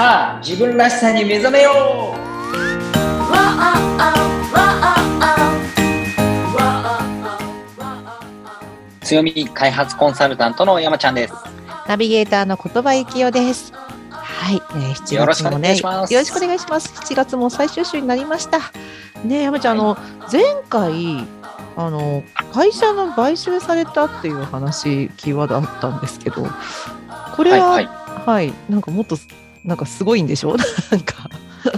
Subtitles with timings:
[0.00, 2.20] さあ自分らしさに目覚めよう
[9.04, 11.34] 強み開発コンサルタントの山ちゃんです。
[11.86, 13.74] ナビゲーターの言葉幸代です。
[14.10, 16.94] はい、えー、7よろしくお、願いしますよろしくお願いします。
[16.94, 18.58] 7月も最終週になりました。
[19.22, 19.98] ね、山ちゃん、あの
[20.32, 21.26] 前回
[21.76, 22.22] あの
[22.54, 26.46] 会社の買収されたっていう話キーワードあったんですけど、
[27.36, 27.88] これは、はい
[28.24, 29.18] はい、なんかもっと
[29.64, 30.56] なんかすごいんでしょ？
[30.90, 31.28] なんか、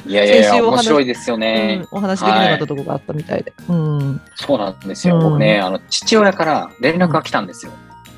[0.06, 1.82] いやいやいや、面白いですよね。
[1.92, 3.52] うん、お話できなかったところがあったみたいで。
[3.68, 5.16] うん、そうなんですよ。
[5.16, 7.72] うん僕ね、あの、父親から連絡が来たんですよ。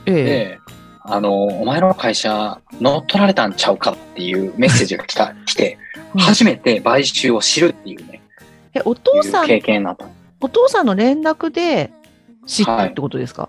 [0.06, 0.58] ええで、
[1.06, 5.78] あの、お前の会社乗っ取られたんちゃうかっていうメッセージが来た、 来て、
[6.14, 8.22] うん初めて買収を知るっていうね、
[8.74, 10.06] え、お父さいうん経験になった。
[10.40, 11.90] お父さんの連絡で
[12.46, 13.48] 知ったってことですか？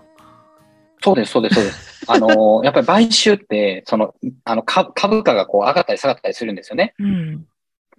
[1.04, 1.85] そうです、そうです、そうです。
[2.06, 4.14] あの、やっぱり買収って、その、
[4.44, 6.94] あの、株株価がこう上がったり下がったりするんですよね。
[6.98, 7.46] うん、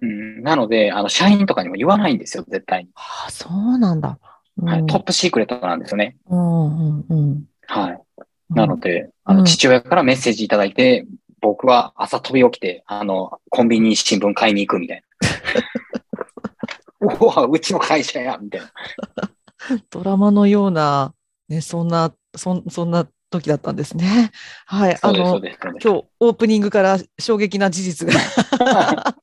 [0.00, 2.90] うん、なので、あの、社員とかにも言わないんですよ、絶対に。
[2.94, 4.18] ああ、そうなんだ。
[4.58, 6.16] うんはい、トップシークレットなんですよね。
[6.28, 7.44] うんうんうん。
[7.66, 8.00] はい。
[8.50, 11.06] なので、あの、うん父親からメッセージいただいて、
[11.40, 15.02] 僕は朝飛び起きて、あの、コンビニに新聞買いに行くみたい
[17.00, 17.14] な。
[17.20, 18.72] うわ、うちの会社や、みたいな。
[19.90, 21.14] ドラマのような、
[21.48, 24.32] ね、そんな、そんそんな時だったんですね。
[24.66, 24.98] はい。
[25.00, 25.30] あの、です。
[25.30, 28.14] そうです今日オープニングから衝撃な事実が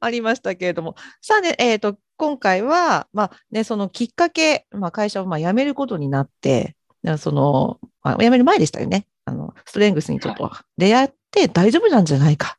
[0.00, 0.96] ありましたけれども。
[1.20, 9.06] さあね、えっ、と、今回は、まあね、そのきっかけ、まあ会社をまあ辞めることになって、なその、まあ、辞める前でしたよね。
[9.24, 12.58] あの、ストレングスにちょっと出会って大丈夫なんじゃないか。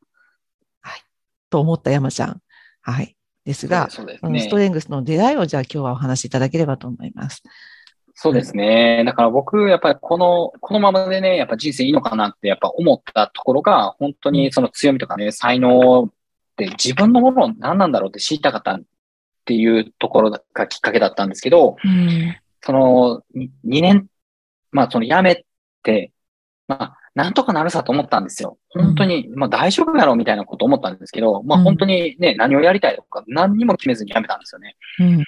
[0.81, 1.01] はい。
[1.49, 2.41] と思った山ちゃん。
[2.81, 3.15] はい。
[3.45, 7.43] ですが、すうんねストレングスの出会いをじゃあ今日はお話しいただければと思います。
[8.17, 9.03] そうですね。
[9.05, 16.09] だから僕、やっぱりこの、このままでね、やっぱ人生いいのかなってやっぱ思ったところが、本当にその強みとかね、才能っ
[16.55, 18.81] て自分のもの何なんだろうって知りたかったっ
[19.43, 22.37] ていうところがきっかけだったんですけど、うん。
[22.61, 23.49] その2
[23.81, 24.07] 年、
[24.71, 25.45] まあその辞め
[25.83, 26.13] て、
[26.69, 28.57] まあなんとかなるさと思ったんですよ。
[28.69, 34.77] 本当に、まあ大丈夫やろうみたいなこと思ったんですけど、まあうん本当にね、何をやりたいとか何にも決めずに辞めたんですよね。
[34.99, 35.23] うん。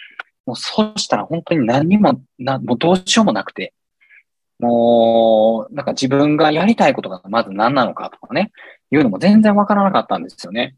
[0.48, 3.74] もうそうしたら本当に何にも、なもうどうしようもなくて、
[4.60, 8.52] もう、なんか自分がやりたいことがまず何なのかとかね、
[8.90, 10.76] いうのも全然わからなかったんですよね。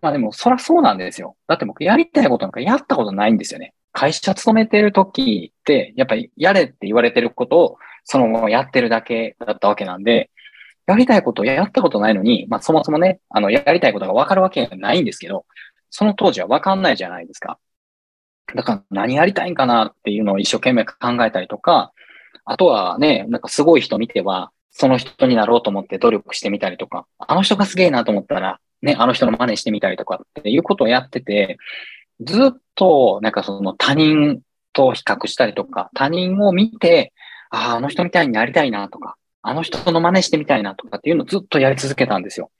[0.00, 1.36] まあでも、そらそうなんですよ。
[1.46, 3.74] だって僕やりたいことなんかやったことないんですよね。
[3.92, 10.30] 会社勤めてる時って、やっぱりやれって言われてることをそのままやってるだけだったわけなんで、
[10.88, 15.46] やりたいことをやったことないのに、まあそもそもね、あの、やりたいことがわかるわけがないんですけど、
[15.90, 17.58] その当時はわかんないじゃないですか。
[18.54, 21.92] だから何やりたいんかなっていうのを一生懸命考えたりとか、
[22.44, 31.58] あとはね、なんかすごい人見ては、その人になろうと思って努力してみたりとか、あの人がすげえなと思ったら、ね、あの人の真似してみたりとかっていうことをやってて、
[32.20, 34.40] ずっとなんかその他人
[34.72, 37.12] と比較したりとか、他人を見て、
[37.50, 42.50] ああ、あの人みたいになりたいなとか、あの人の真似してみたいなとかっていうのをずっとやり続けたんですよ。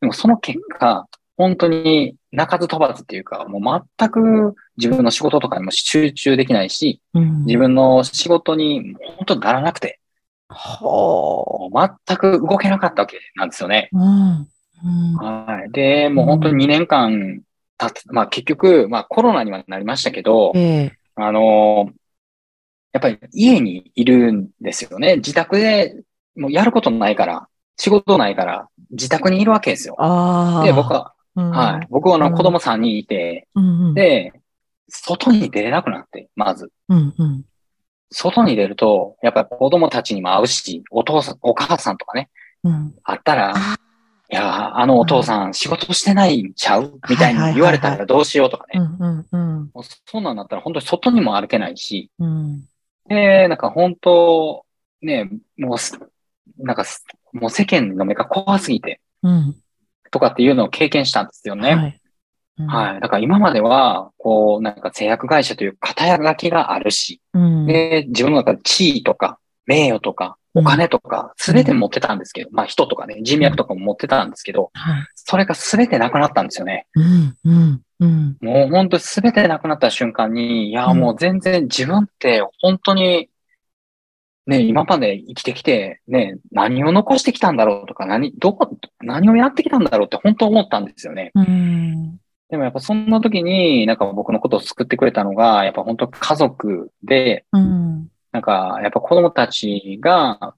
[0.00, 10.00] でもその結果、本当に鳴かず飛ばずっていうか、もう全く自分の仕事とかにも集中できないし、うん自分の仕事に本当にならなくて、
[10.50, 13.88] ほもう全く動けなかったわけなんですよね。
[13.92, 13.98] う。
[13.98, 14.48] うん。
[14.84, 15.14] うん。
[15.14, 15.70] はい。
[15.70, 17.42] で、もう本当に2年間
[17.78, 21.90] 経つ、まあ結局、まあコロナにはなりましたけど、ええあの
[22.92, 25.16] やっぱり家にいるんですよね。
[25.16, 25.94] 自宅で
[26.36, 29.96] もうやることないから、仕事ないから、自宅にいるわけですよ。
[30.64, 31.86] で、僕は、うん、はい。
[31.88, 33.94] 僕はあうんの子供3人いて、うんうん。
[33.94, 34.32] で、
[34.88, 36.72] 外に出れなくなって、まず。
[36.88, 37.44] うんうん。
[38.10, 42.28] 外に出ると、やっぱり子供たちにも会うし、お父さん、お母さんとかね、
[42.64, 42.94] うん。
[43.04, 43.76] 会ったら、あ
[44.30, 47.00] いや、あのお父さん仕事してないんちゃう？
[47.08, 48.80] みたいに言われたらどうしようとかね。
[50.06, 52.64] そんなんだったら本当に外にも歩けないし、うん。
[53.08, 54.66] で、なんか本当、
[55.00, 55.98] ね、もうす、
[56.58, 59.56] なんかす、もう世間の目が怖すぎて、うん。
[60.10, 61.74] とかっていうのを経験したんですよね。
[61.74, 62.00] はい。
[62.58, 63.00] うんはい。
[63.00, 67.66] だから今までは、こう、なんか製薬会社という肩書きがあるし、うん。
[67.66, 75.06] で、自分の中で地位とか、名誉とか、お金とか、すべて持ってたんですけど、まあ人とかね、人脈とかも持ってたんですけど、はい。
[75.14, 76.86] それがすべてなくなったんですよね。
[76.94, 78.36] うんうんうん。
[78.40, 83.27] もう本当すべてなくなった瞬間に、いや、うんもう全然自分って本当に、
[84.48, 91.32] ね、今まで生きてきて、ね、何を残してきたんだろうとか、何、どこ、何をやってきたんだろうって本当思ったんですよね。
[91.34, 92.16] うん。
[92.48, 98.08] でもやっぱそんな時に、なんか僕のことを救ってくれたのが、やっぱ本当家族で、うん。
[98.32, 100.54] なんかやっぱ子供たちが、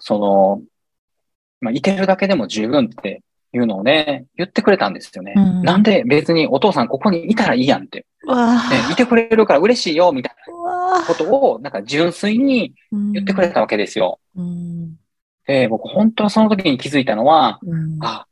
[0.00, 0.62] その、
[1.60, 5.34] まあ、いてるだけでも十分っていうのをね、言ってくれたんですよね。
[5.36, 8.06] うんなんで別にお父さんここにいたらいいやんって。
[8.26, 12.74] わね、いてくれるから嬉しいよ、みたいなことを、なんか純粋に
[13.12, 14.20] 言ってくれたわけですよ。
[14.36, 14.96] うん。
[15.46, 17.98] で、僕本当その時に気づいたのは、うん。
[18.00, 18.26] あ、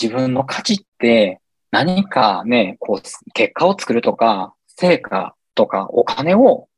[0.00, 6.68] 自分の価値って何かね、こう、結果を作るとか、成果とかお金を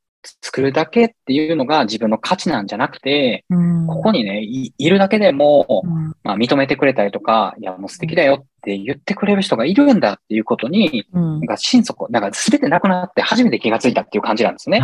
[0.42, 3.86] 作るだけっていうのが自分の価値なんじゃなくて、うん。
[3.86, 6.14] ここにね、いいるだけでも、うん。
[6.22, 11.40] まあ、認めてくれたりとか、いや、もう素敵だよって言ってくれる人がいるんだっていうことに、うん。
[11.40, 14.80] なんか心底、なんか全てなくなって初めて気がついたっていう感じなんですね。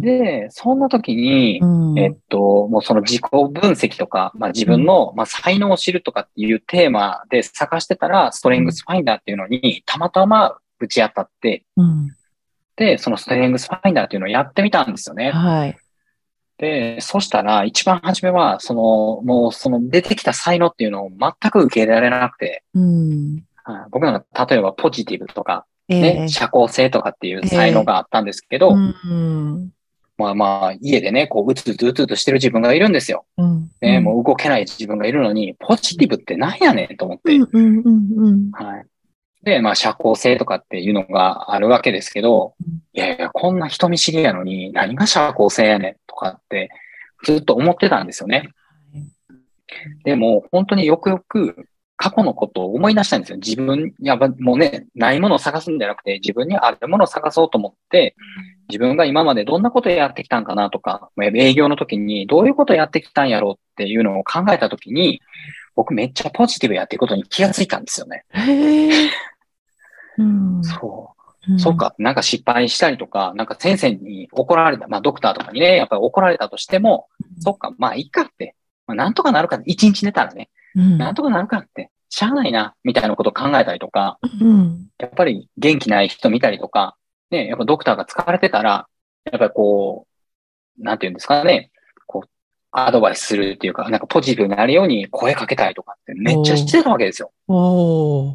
[0.00, 1.98] で、そんな時に、うん。
[1.98, 12.10] えっと、もうその自己分析とか、まあ自分の、まあ、才能を知るとかっていうテーマで探してたら、ストレングスファインダーっていうのにたまたまぶち当たって、うん
[12.82, 15.30] で、そのストレングスファインダーっていうのをやってみたんですよね。
[15.30, 15.78] はい。
[16.58, 23.44] で、そしたら一番初めは、その、もうその出てきた才能っていうのを全く受け入れられなくて、うん。
[23.64, 29.70] はい僕なんか例えばポジティブとか、えね、社交性とかっていう才能があったんですけど、うん。
[30.18, 33.24] まあまあ、家でね、こう、うつうつうつうとしてる自分がいるんですよ。
[33.38, 33.70] うん。
[33.80, 37.32] ね、もう動けない自分がいるのに、ポジティブって何やねんと思って。
[38.52, 38.86] はい。
[39.42, 46.70] で、まあ、社交性とかっていうのがあるわけですけどうん、いやいや、こんな人見知りやのに、何が社交性やねんとかって、
[47.24, 48.50] ずっと思ってたんですよね。
[50.04, 51.66] でも、本当によくよく
[51.96, 53.38] 過去のことを思い出したんですよ。
[53.38, 58.16] 自分、やっぱもうね、ないものを探すんじゃなくて、自分にあるものを探そうと思って、
[58.68, 65.20] 自分が今までどんなことをやってきたんかなとか、まあ営業の時にどういうことをやってきたんやろうっていうのを考えた時に、
[65.74, 68.24] 僕めっちゃポジティブやっていくことに気がついたんですよね。
[70.18, 70.64] うん。
[70.64, 71.58] そう。
[71.58, 71.76] そう。
[71.76, 71.94] か。
[71.98, 77.08] なんか失敗したりとか、なんか先生に怒られた、まあドクターとかにね、やっぱり怒られたとしても、
[77.40, 78.54] そっか、まあいいかって。
[78.86, 80.98] まあなんとかなるか、一日寝たらね、うん。
[80.98, 84.86] なんとかなるかって、しゃあないな、みたいなことを考えたりとか、うん。
[84.98, 86.96] やっぱり元気ない人見たりとか、
[87.30, 88.86] ね、やっぱドクターが疲れてたら、
[89.24, 90.06] やっぱりこ
[90.78, 91.71] う、なんていうんですかね、
[92.72, 97.30] アドバイスするっていうか、なんかポジティブになるように声かけたりとかってめっちゃしてたわけですよ。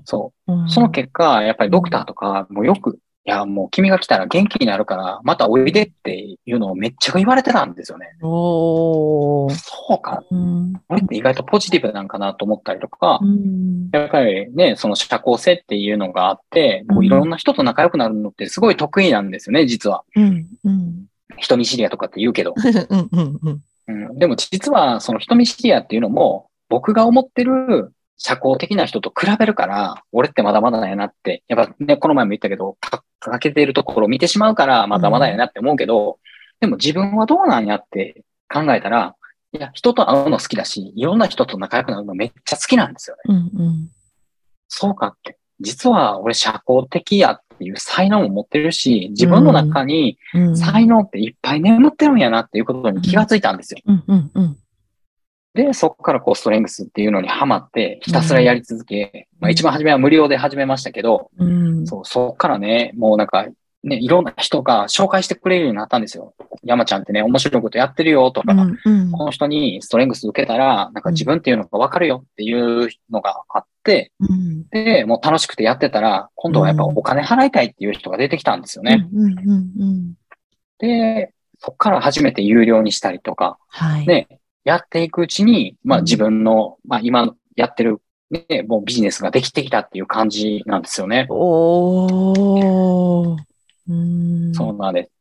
[0.05, 0.53] そう。
[0.53, 8.15] うんその結果、やっぱりドクターとかもよく、いや、もう君が来たら元気になるから、またおいでっていうのをめっちゃ言われてたんですよね。
[8.21, 9.47] そ
[9.89, 10.23] うか。
[10.29, 10.73] うん。
[10.73, 13.89] って意外とポジティブなんかなと思ったりとかう、ん。
[13.91, 20.03] やっぱりね、その社交性っていうのがあって、こううんいろんな人と仲良くなるのってすごい得意なんですよね、実は。
[20.15, 20.47] うん。
[20.63, 21.05] うん。
[21.37, 22.53] 人見知りやとかって言うけど。
[22.89, 23.09] うん。
[23.11, 23.39] うん。
[23.41, 23.61] うん。
[23.87, 36.19] うん、でも実は、その人見知りやっていうのも、僕が思ってる社交的な人と比べるから、俺ってまだまだやなって、やっぱね、この前も言ったけど、かかけているところを見てしまうから、まだまだやなって思うけど、
[36.59, 39.15] でも自分はどうなんやって考えたら、
[39.53, 43.21] いや、人と会うの好きだし、いろんな人と仲良くなるのめっちゃ好きなんですよね。
[43.29, 43.65] うん。
[43.65, 43.89] うん。
[44.67, 45.37] そうかって。
[45.59, 50.57] 実は俺社交的やっていう才能も持ってるし、自分の中にうん。
[50.57, 53.79] 才能っていっぱい眠ってるんやなっていうことに気がついたんですよ。
[55.53, 61.87] で、そこからこうストレングスっていうのにハマって、ひたすらやり続け、うんまあ一番初めは無料で始めましたけど、うん。
[61.87, 63.47] そう、そこからね、もうなんか、
[63.87, 66.33] ね、いろんな人が紹介してくれるようになったんですよ。
[66.63, 68.77] 山ちゃんってね、面白いことやってるよとか、うん。
[68.83, 69.11] うん。
[69.11, 74.67] この人にストレングス受けたら、なんか自分っていうのがわかるよっていうのがあって、うん。
[74.69, 79.07] で、もう楽しくてやってたら、今度はやっぱお金払いたいっていう人が出てきたんですよね。
[79.13, 79.25] うん。
[79.25, 79.71] うん。
[79.79, 80.13] うん。
[80.79, 84.07] で、そこから初めて有料にしたりとか、はい。
[84.07, 84.27] ね、
[84.63, 91.25] やっていくうちに、まあうん自分の、まあ今やってる、ね、もうビジネスができてきたっていう感じなんですよね。
[91.29, 93.37] おー。
[93.87, 94.53] うん。
[94.53, 95.11] そうなんです。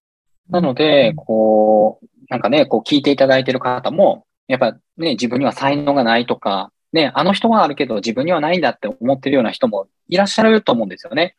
[0.50, 11.34] なので、こう、なんかね、こう聞いていただいてる方も、やっぱね、自分には才能がないとか、ね、あの人はあるけど自分にはないんだって思ってるような人もいらっしゃると思うんですよね。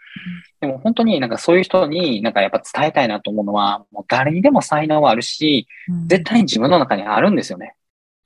[0.59, 7.75] でも本当になんかそういう人になんかやっぱ伝えたいなと思うのは、もう誰にでも才能はあるし、うん絶対に自分の中にあるんですよね。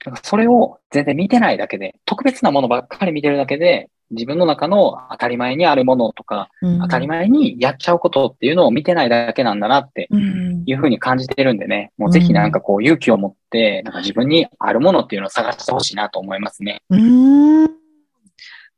[0.04, 6.50] だからそれを全然見てないだけで、特別なものばっかり見てるだけで、自分の中の当たり前にあるものとか、
[6.82, 10.64] 当たり前にやっちゃうことっていうのを見てないだけなんだなってうん。
[10.66, 16.82] いうふうに感じてるんでね、もうぜひなんかこう勇気を持って、なんか自分にあるものっていうのを探してほしいなと思いますね。
[16.90, 17.82] うーん。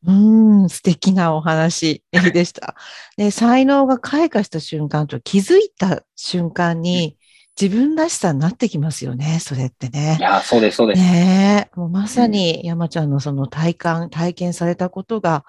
[0.05, 2.75] うーん、素敵なお話でした。
[3.17, 7.17] で、才能が開花した瞬間と気づいた瞬間に
[7.60, 10.22] 自分らしさになってきますよね、それってねい。
[10.22, 11.01] やー、そうです、そうです。
[11.01, 15.43] ねえ、もうまさに山ちゃんのその体感、体験されたことが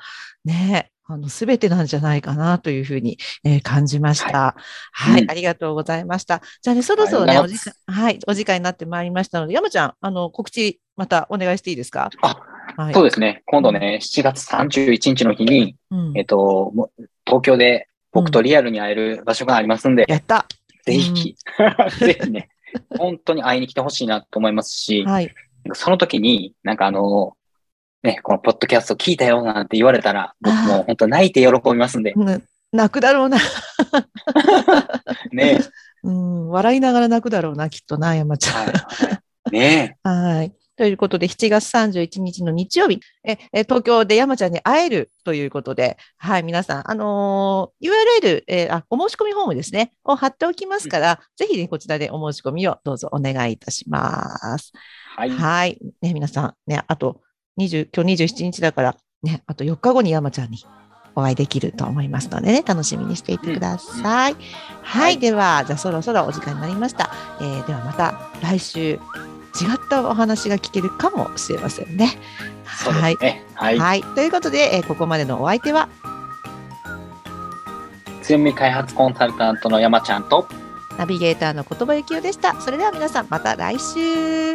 [0.44, 4.54] ね、あの、すべてなんじゃないかなというふうに、えー感じました。
[4.92, 6.42] はい、うんありがとうございました。
[6.62, 12.11] じゃあね、そろそろね、お時間、はい、お時間になってまいりましたので、山ちゃん、あの、告知またお願いしていいですか？
[12.23, 12.37] あ、
[12.76, 12.94] はい。
[12.94, 13.42] そうですね。
[13.46, 16.73] 今度ね、7月31日の日に、うんえっと、
[17.26, 20.46] 東京で僕とリアルに会える場所がありますんで、やった。
[20.84, 21.36] ぜひ、
[21.98, 22.50] ぜひね、
[22.98, 25.34] 本当に会いに来てほしいなと思いますし、はい。
[25.72, 27.36] その時に、なんかあの、
[28.02, 33.38] ね、このポッドキャスト聞いたよなんて言われたら、僕も本当泣いて喜びますんで、うん泣くだろうな。
[35.32, 35.60] ね。
[36.02, 38.54] うん、笑いながら泣くだろうな、きっとな、山ちゃん。
[38.54, 39.20] はいは
[39.52, 40.52] い、ね はい。
[40.76, 54.72] ということで、7月31日の日曜日、え、え東京で山ちゃんに会えるということで、はい、皆さん、あのー URL、えーあ、お申し込みフォームですね、を貼っておきますから、ぜひね、こちらでお申し込みをどうぞお願いいたします。
[55.16, 55.30] はい。
[55.30, 55.78] はい。
[56.02, 57.20] ね、皆さん、ね、あと、
[57.60, 60.58] 20、今日27日だから、ね、あと4日後に山ちゃんに
[61.14, 64.32] お会いできると思いますのでね、楽しみにしていてください。
[64.34, 64.44] はい、
[64.82, 67.10] はいでは、じゃあそろそろお時間になりました。
[67.40, 68.98] えーではまた来週、
[69.61, 72.18] 違ったお話が聞けるかもしれませんね。
[72.84, 73.23] そうではいす。
[73.23, 73.44] ね。
[73.54, 73.78] はい。
[73.78, 74.02] はい。
[74.02, 75.88] ということで、えーここまでのお相手は、
[78.23, 80.49] 強み開発コンサルタントの山ちゃんと、
[80.99, 82.61] ナビゲーターの言葉幸代でした。
[82.61, 84.54] それでは皆さん、また来週。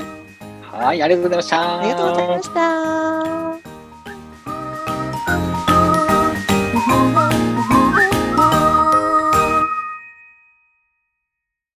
[0.71, 1.79] はい、ありがとうございました。
[1.79, 3.59] ありがとうございました。